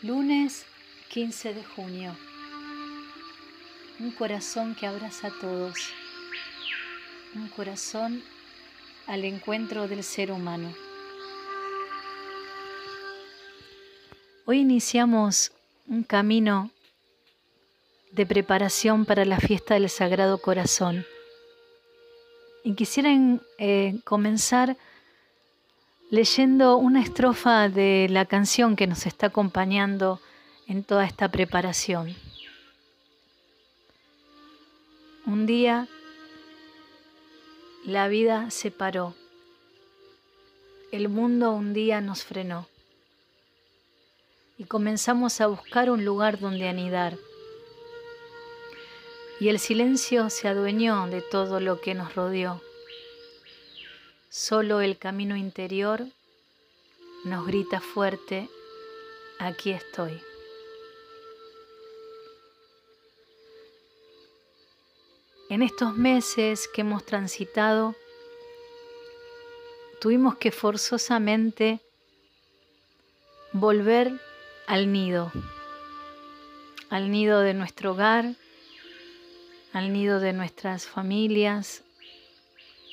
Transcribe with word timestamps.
Lunes 0.00 0.64
15 1.08 1.54
de 1.54 1.64
junio. 1.64 2.16
Un 3.98 4.12
corazón 4.12 4.76
que 4.76 4.86
abraza 4.86 5.26
a 5.26 5.40
todos. 5.40 5.74
Un 7.34 7.48
corazón 7.48 8.22
al 9.08 9.24
encuentro 9.24 9.88
del 9.88 10.04
ser 10.04 10.30
humano. 10.30 10.72
Hoy 14.46 14.60
iniciamos 14.60 15.50
un 15.88 16.04
camino 16.04 16.70
de 18.12 18.24
preparación 18.24 19.04
para 19.04 19.24
la 19.24 19.40
fiesta 19.40 19.74
del 19.74 19.90
Sagrado 19.90 20.38
Corazón. 20.38 21.04
Y 22.62 22.74
quisiera 22.74 23.10
eh, 23.58 23.98
comenzar 24.04 24.76
leyendo 26.10 26.76
una 26.76 27.02
estrofa 27.02 27.68
de 27.68 28.06
la 28.08 28.24
canción 28.24 28.76
que 28.76 28.86
nos 28.86 29.04
está 29.04 29.26
acompañando 29.26 30.20
en 30.66 30.82
toda 30.82 31.04
esta 31.04 31.28
preparación. 31.28 32.16
Un 35.26 35.44
día 35.44 35.86
la 37.84 38.08
vida 38.08 38.50
se 38.50 38.70
paró, 38.70 39.14
el 40.92 41.10
mundo 41.10 41.52
un 41.52 41.74
día 41.74 42.00
nos 42.00 42.24
frenó 42.24 42.66
y 44.56 44.64
comenzamos 44.64 45.40
a 45.42 45.46
buscar 45.46 45.90
un 45.90 46.04
lugar 46.04 46.40
donde 46.40 46.68
anidar. 46.68 47.18
Y 49.40 49.48
el 49.50 49.58
silencio 49.58 50.30
se 50.30 50.48
adueñó 50.48 51.06
de 51.06 51.20
todo 51.20 51.60
lo 51.60 51.80
que 51.80 51.94
nos 51.94 52.14
rodeó 52.14 52.60
Solo 54.30 54.82
el 54.82 54.98
camino 54.98 55.36
interior 55.36 56.04
nos 57.24 57.46
grita 57.46 57.80
fuerte, 57.80 58.50
aquí 59.38 59.70
estoy. 59.70 60.20
En 65.48 65.62
estos 65.62 65.96
meses 65.96 66.68
que 66.68 66.82
hemos 66.82 67.06
transitado, 67.06 67.94
tuvimos 69.98 70.36
que 70.36 70.52
forzosamente 70.52 71.80
volver 73.52 74.12
al 74.66 74.92
nido, 74.92 75.32
al 76.90 77.10
nido 77.10 77.40
de 77.40 77.54
nuestro 77.54 77.92
hogar, 77.92 78.34
al 79.72 79.90
nido 79.90 80.20
de 80.20 80.34
nuestras 80.34 80.86
familias, 80.86 81.82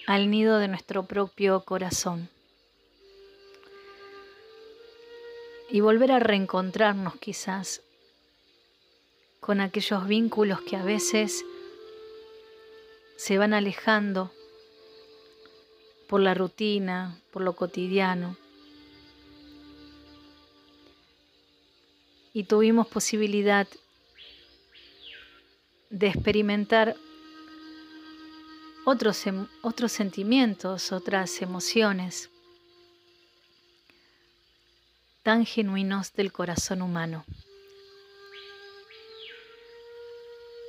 al 0.08 0.30
nido 0.30 0.60
de 0.60 0.68
nuestro 0.68 1.04
propio 1.04 1.62
corazón. 1.62 2.30
Y 5.70 5.82
volver 5.82 6.12
a 6.12 6.20
reencontrarnos 6.20 7.16
quizás 7.16 7.82
con 9.40 9.62
aquellos 9.62 10.08
vínculos 10.08 10.62
que 10.62 10.76
a 10.76 10.84
veces 10.84 11.44
se 13.16 13.38
van 13.38 13.54
alejando 13.54 14.32
por 16.08 16.22
la 16.22 16.34
rutina, 16.34 17.20
por 17.32 17.42
lo 17.42 17.56
cotidiano. 17.56 18.38
Y 22.34 22.44
tuvimos 22.44 22.88
posibilidad 22.88 23.68
de 25.90 26.08
experimentar 26.08 26.96
otros, 28.86 29.26
em, 29.28 29.48
otros 29.62 29.92
sentimientos, 29.92 30.92
otras 30.92 31.42
emociones 31.42 32.30
tan 35.24 35.44
genuinos 35.46 36.14
del 36.14 36.32
corazón 36.32 36.84
humano. 36.84 37.26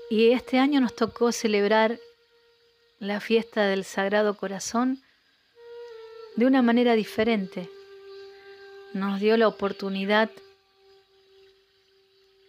Y 0.08 0.30
este 0.30 0.58
año 0.58 0.80
nos 0.80 0.94
tocó 0.94 1.30
celebrar 1.30 1.98
la 2.98 3.20
fiesta 3.20 3.66
del 3.66 3.84
Sagrado 3.84 4.34
Corazón 4.36 5.02
de 6.36 6.46
una 6.46 6.62
manera 6.62 6.94
diferente. 6.94 7.68
Nos 8.94 9.20
dio 9.20 9.36
la 9.36 9.48
oportunidad 9.48 10.30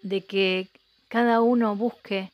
de 0.04 0.22
que 0.24 0.70
cada 1.10 1.42
uno 1.42 1.76
busque 1.76 2.32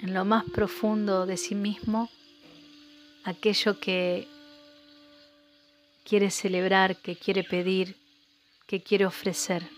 en 0.00 0.14
lo 0.14 0.24
más 0.24 0.44
profundo 0.44 1.26
de 1.26 1.36
sí 1.36 1.54
mismo 1.54 2.10
aquello 3.24 3.80
que 3.80 4.28
quiere 6.04 6.30
celebrar, 6.30 6.96
que 6.96 7.16
quiere 7.16 7.42
pedir, 7.42 7.96
que 8.66 8.82
quiere 8.82 9.06
ofrecer. 9.06 9.68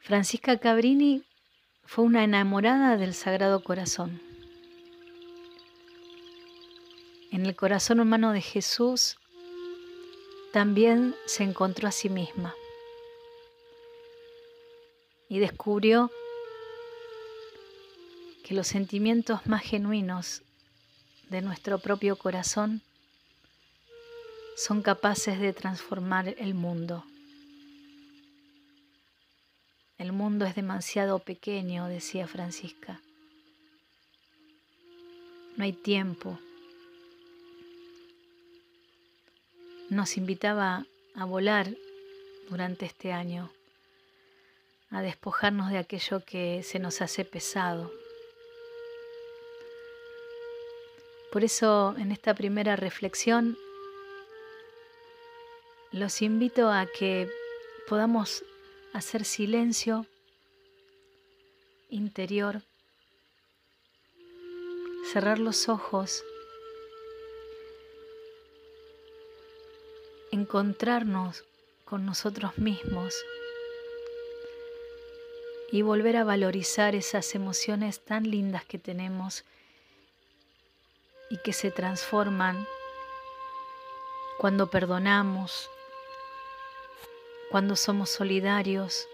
Francisca 0.00 0.58
Cabrini 0.58 1.22
fue 1.84 2.04
una 2.04 2.24
enamorada 2.24 2.96
del 2.96 3.14
Sagrado 3.14 3.62
Corazón. 3.62 4.20
En 7.32 7.46
el 7.46 7.54
corazón 7.54 8.00
humano 8.00 8.32
de 8.32 8.40
Jesús 8.40 9.16
también 10.52 11.14
se 11.26 11.44
encontró 11.44 11.88
a 11.88 11.92
sí 11.92 12.08
misma 12.08 12.54
y 15.28 15.38
descubrió 15.38 16.10
que 18.50 18.56
los 18.56 18.66
sentimientos 18.66 19.46
más 19.46 19.62
genuinos 19.62 20.42
de 21.28 21.40
nuestro 21.40 21.78
propio 21.78 22.16
corazón 22.16 22.82
son 24.56 24.82
capaces 24.82 25.38
de 25.38 25.52
transformar 25.52 26.34
el 26.36 26.54
mundo. 26.54 27.04
El 29.98 30.10
mundo 30.10 30.46
es 30.46 30.56
demasiado 30.56 31.20
pequeño, 31.20 31.86
decía 31.86 32.26
Francisca. 32.26 33.00
No 35.56 35.62
hay 35.62 35.72
tiempo. 35.72 36.36
Nos 39.90 40.16
invitaba 40.16 40.86
a 41.14 41.24
volar 41.24 41.72
durante 42.48 42.84
este 42.84 43.12
año, 43.12 43.52
a 44.90 45.02
despojarnos 45.02 45.70
de 45.70 45.78
aquello 45.78 46.24
que 46.24 46.64
se 46.64 46.80
nos 46.80 47.00
hace 47.00 47.24
pesado. 47.24 47.92
Por 51.30 51.44
eso 51.44 51.94
en 51.96 52.10
esta 52.10 52.34
primera 52.34 52.74
reflexión 52.74 53.56
los 55.92 56.22
invito 56.22 56.70
a 56.70 56.86
que 56.86 57.28
podamos 57.88 58.44
hacer 58.92 59.24
silencio 59.24 60.06
interior, 61.88 62.62
cerrar 65.12 65.38
los 65.38 65.68
ojos, 65.68 66.24
encontrarnos 70.32 71.44
con 71.84 72.06
nosotros 72.06 72.58
mismos 72.58 73.14
y 75.70 75.82
volver 75.82 76.16
a 76.16 76.24
valorizar 76.24 76.96
esas 76.96 77.36
emociones 77.36 78.00
tan 78.00 78.28
lindas 78.28 78.64
que 78.64 78.78
tenemos 78.78 79.44
y 81.30 81.38
que 81.38 81.52
se 81.52 81.70
transforman 81.70 82.66
cuando 84.38 84.68
perdonamos, 84.68 85.70
cuando 87.50 87.76
somos 87.76 88.10
solidarios, 88.10 89.06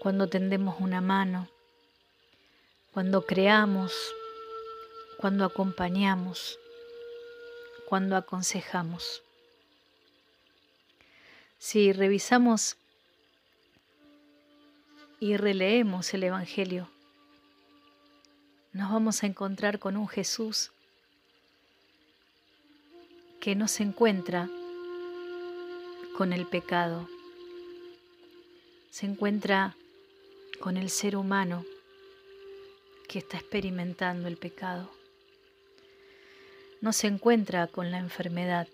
cuando 0.00 0.28
tendemos 0.28 0.80
una 0.80 1.00
mano, 1.00 1.48
cuando 2.92 3.26
creamos, 3.26 3.92
cuando 5.18 5.44
acompañamos, 5.44 6.58
cuando 7.86 8.16
aconsejamos. 8.16 9.22
Si 11.58 11.92
revisamos 11.92 12.76
y 15.18 15.36
releemos 15.36 16.14
el 16.14 16.24
Evangelio, 16.24 16.88
nos 18.72 18.92
vamos 18.92 19.22
a 19.22 19.26
encontrar 19.26 19.78
con 19.78 19.96
un 19.96 20.06
Jesús 20.06 20.70
que 23.40 23.56
no 23.56 23.66
se 23.66 23.82
encuentra 23.82 24.48
con 26.16 26.32
el 26.32 26.46
pecado, 26.46 27.08
se 28.90 29.06
encuentra 29.06 29.74
con 30.60 30.76
el 30.76 30.90
ser 30.90 31.16
humano 31.16 31.64
que 33.08 33.18
está 33.18 33.38
experimentando 33.38 34.28
el 34.28 34.36
pecado. 34.36 34.90
No 36.80 36.92
se 36.92 37.08
encuentra 37.08 37.66
con 37.66 37.90
la 37.90 37.98
enfermedad, 37.98 38.68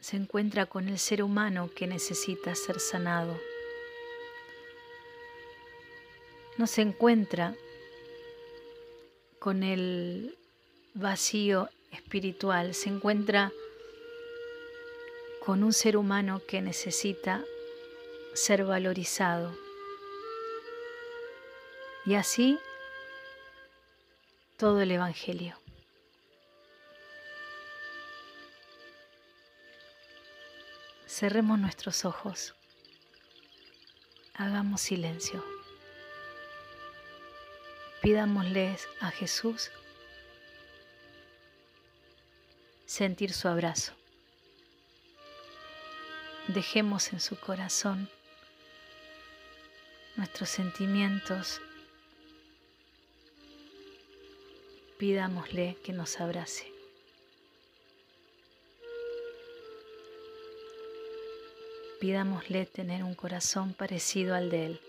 se 0.00 0.16
encuentra 0.16 0.66
con 0.66 0.88
el 0.88 0.98
ser 0.98 1.22
humano 1.22 1.70
que 1.76 1.86
necesita 1.86 2.54
ser 2.54 2.80
sanado. 2.80 3.38
No 6.56 6.66
se 6.66 6.82
encuentra 6.82 7.54
con 9.44 9.62
el 9.62 10.38
vacío 10.94 11.68
espiritual, 11.90 12.72
se 12.74 12.88
encuentra 12.88 13.52
con 15.44 15.62
un 15.62 15.74
ser 15.74 15.98
humano 15.98 16.40
que 16.48 16.62
necesita 16.62 17.44
ser 18.32 18.64
valorizado. 18.64 19.54
Y 22.06 22.14
así 22.14 22.58
todo 24.56 24.80
el 24.80 24.92
Evangelio. 24.92 25.58
Cerremos 31.06 31.58
nuestros 31.58 32.06
ojos. 32.06 32.54
Hagamos 34.32 34.80
silencio. 34.80 35.53
Pidámosles 38.04 38.86
a 39.00 39.10
Jesús 39.10 39.70
sentir 42.84 43.32
su 43.32 43.48
abrazo. 43.48 43.94
Dejemos 46.48 47.14
en 47.14 47.20
su 47.20 47.40
corazón 47.40 48.10
nuestros 50.16 50.50
sentimientos. 50.50 51.62
Pidámosle 54.98 55.78
que 55.82 55.94
nos 55.94 56.20
abrace. 56.20 56.70
Pidámosle 62.00 62.66
tener 62.66 63.02
un 63.02 63.14
corazón 63.14 63.72
parecido 63.72 64.34
al 64.34 64.50
de 64.50 64.66
Él. 64.66 64.80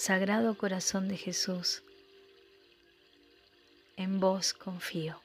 Sagrado 0.00 0.56
corazón 0.56 1.08
de 1.08 1.16
Jesús, 1.16 1.82
en 3.96 4.20
vos 4.20 4.54
confío. 4.54 5.20